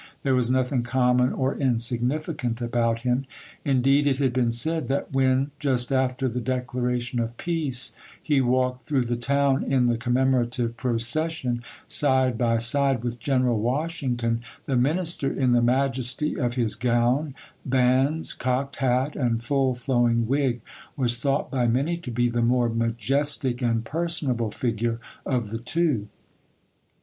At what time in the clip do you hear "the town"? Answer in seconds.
9.03-9.61